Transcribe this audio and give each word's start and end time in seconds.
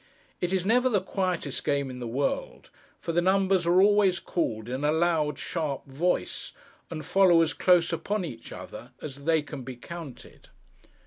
It 0.41 0.51
is 0.51 0.65
never 0.65 0.89
the 0.89 0.99
quietest 0.99 1.63
game 1.63 1.91
in 1.91 1.99
the 1.99 2.07
world; 2.07 2.71
for 2.99 3.11
the 3.11 3.21
numbers 3.21 3.67
are 3.67 3.79
always 3.83 4.19
called 4.19 4.67
in 4.67 4.83
a 4.83 4.91
loud 4.91 5.37
sharp 5.37 5.85
voice, 5.85 6.53
and 6.89 7.05
follow 7.05 7.43
as 7.43 7.53
close 7.53 7.93
upon 7.93 8.25
each 8.25 8.51
other 8.51 8.93
as 8.99 9.25
they 9.25 9.43
can 9.43 9.61
be 9.61 9.75
counted. 9.75 10.49